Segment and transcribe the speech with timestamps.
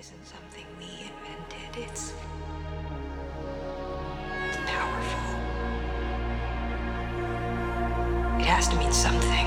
[0.00, 2.14] isn't something we invented, it's
[4.64, 5.28] powerful.
[8.40, 9.46] It has to mean something.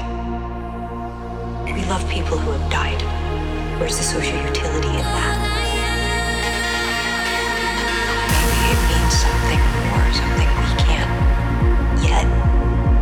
[1.74, 3.02] We love people who have died.
[3.80, 5.38] Where's the social utility in that?
[8.30, 11.14] Maybe it means something more, something we can't
[12.06, 12.28] yet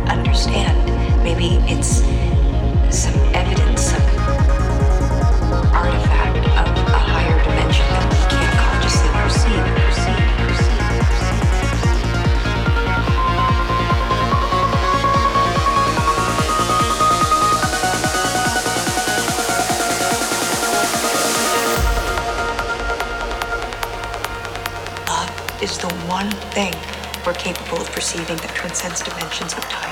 [0.08, 0.80] understand.
[1.22, 2.00] Maybe it's
[2.96, 4.06] some evidence, some
[5.74, 6.81] artifact of
[25.62, 26.74] is the one thing
[27.24, 29.91] we're capable of perceiving that transcends dimensions of time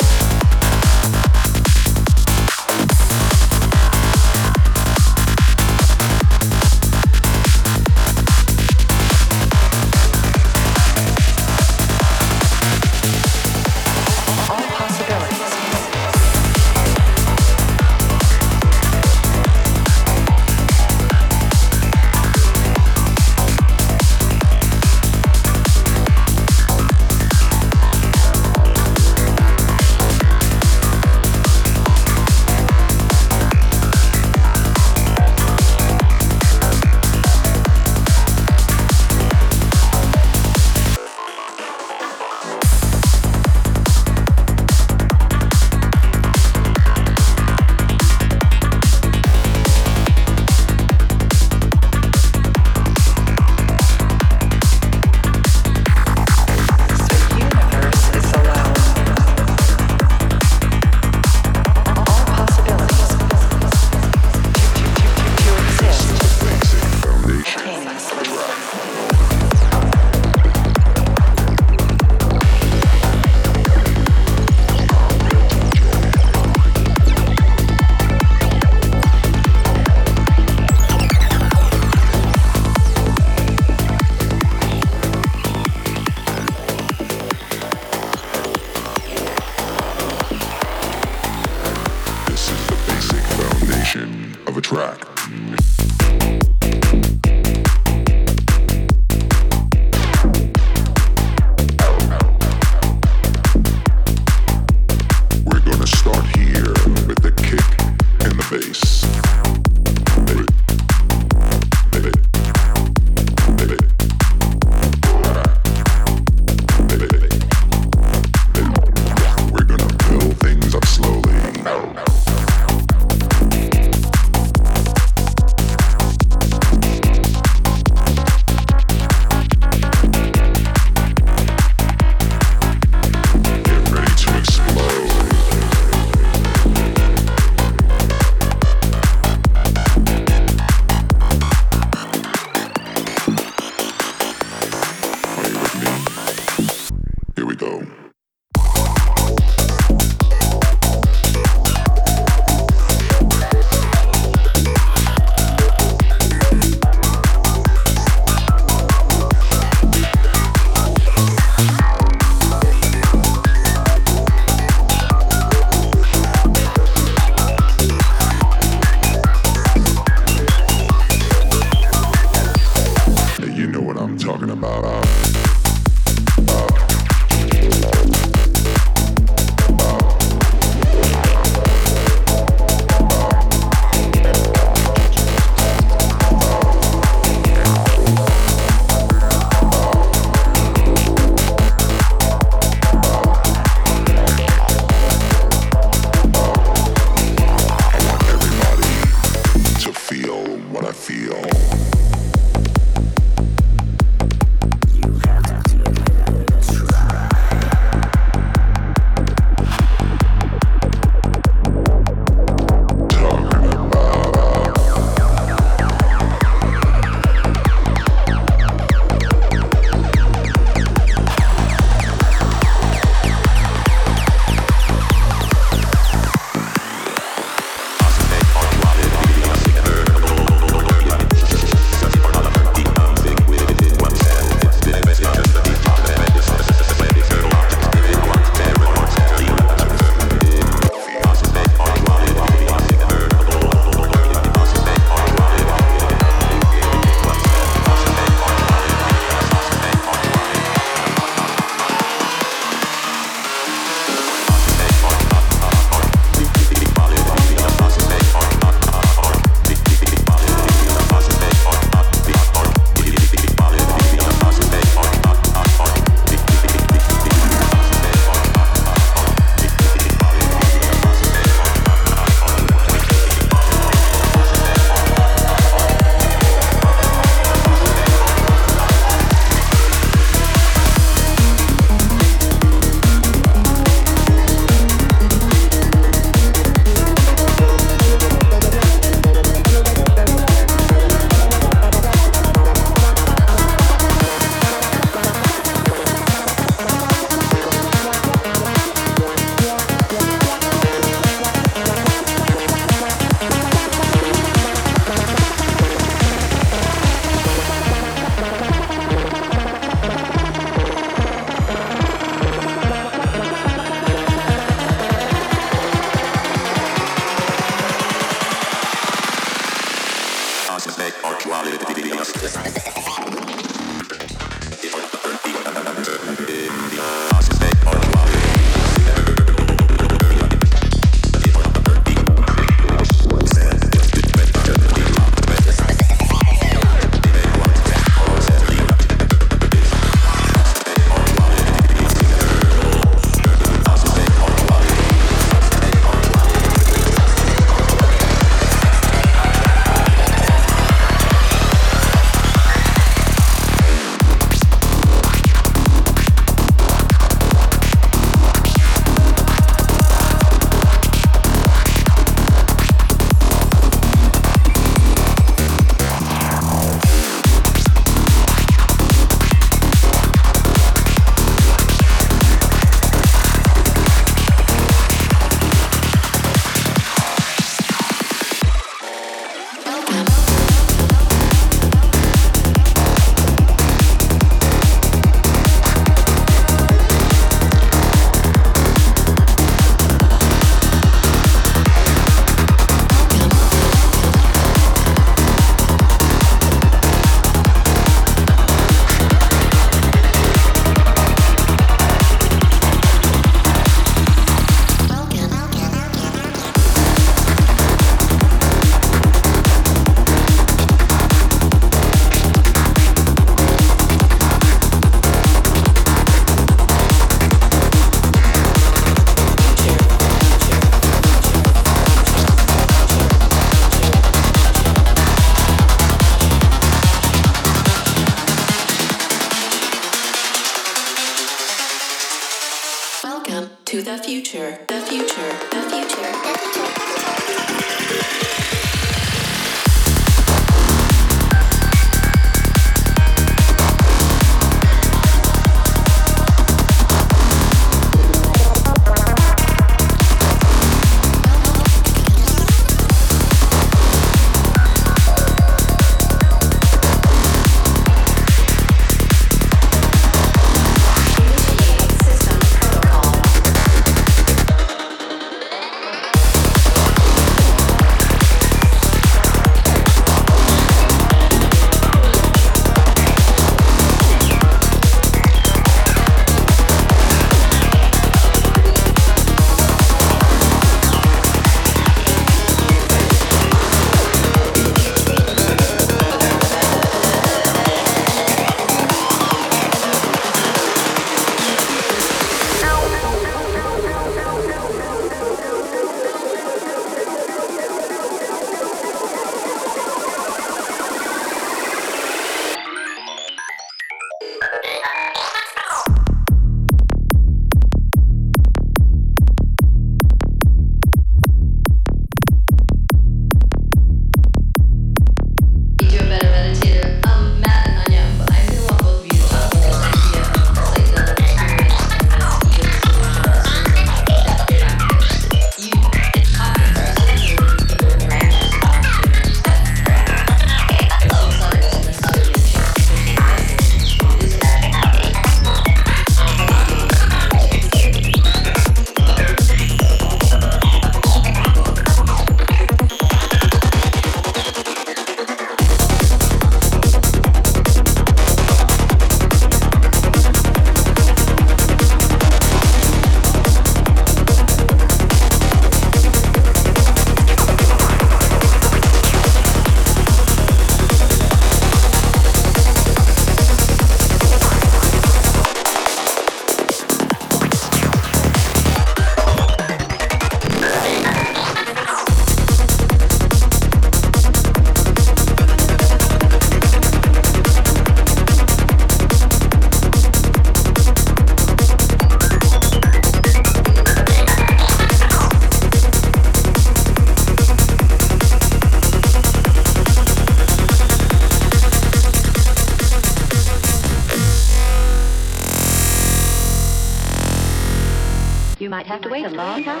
[599.51, 600.00] might have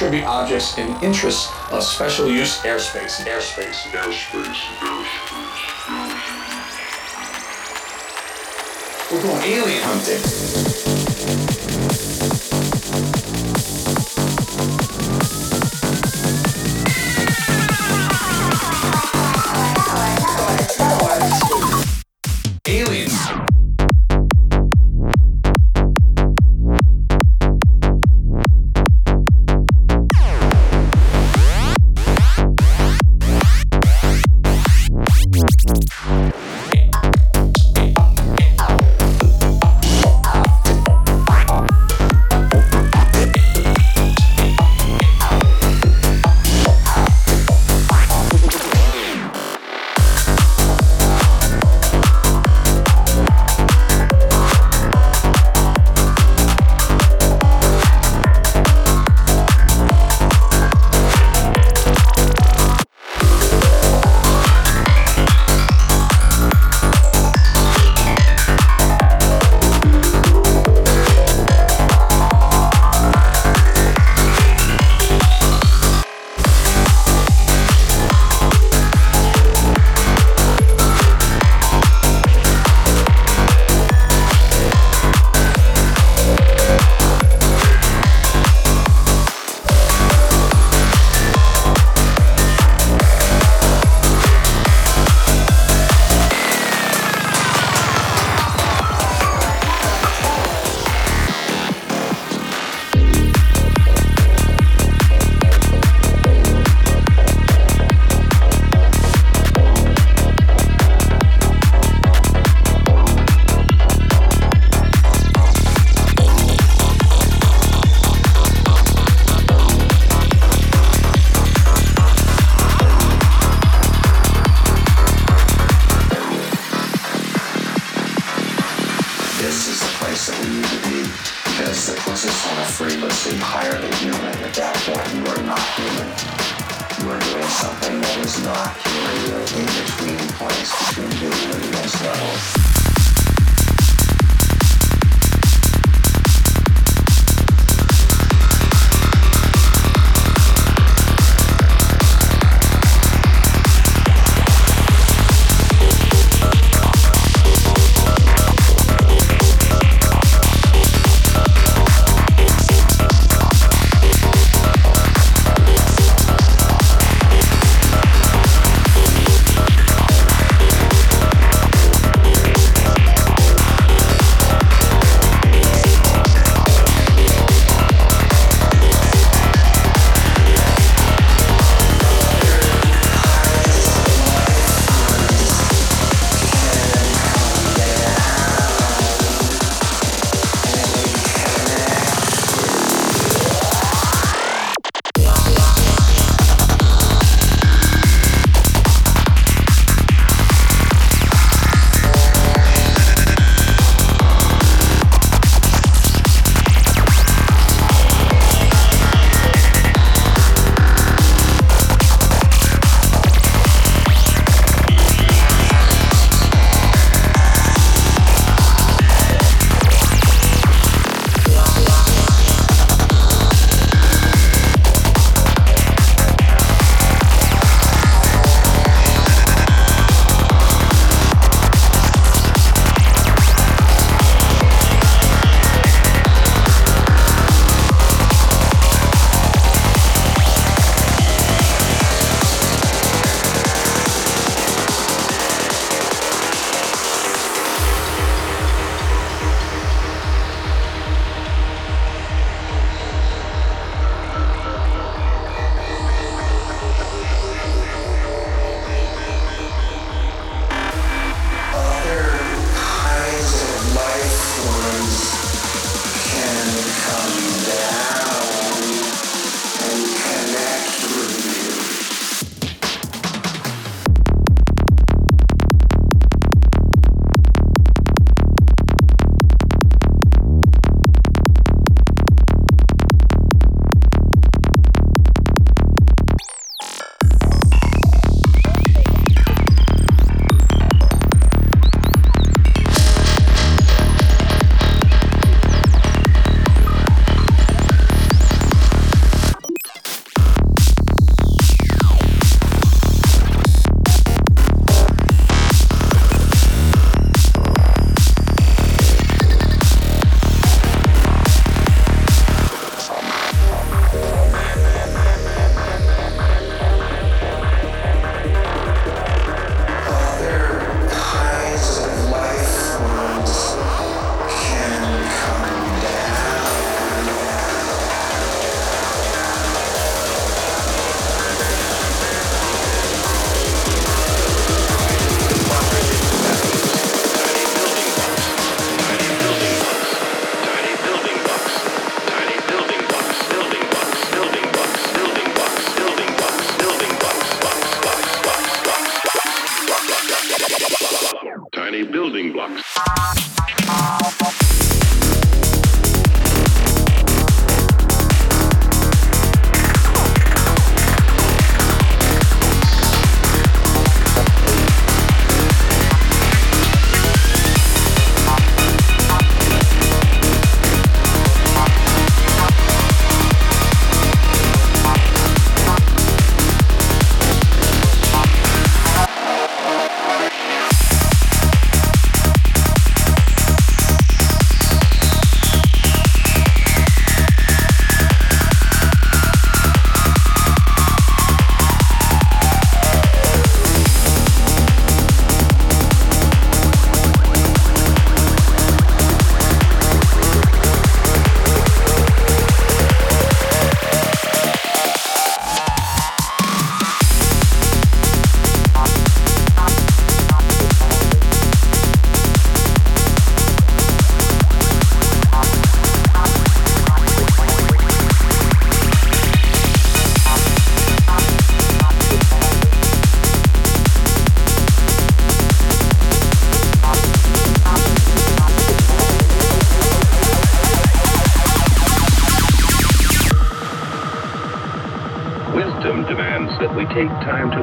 [0.00, 3.20] Tribute objects in interests of special use airspace.
[3.20, 3.84] Airspace.
[3.92, 4.56] Airspace.
[4.80, 5.52] airspace.
[9.12, 11.69] We're going alien hunting.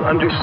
[0.08, 0.37] Understand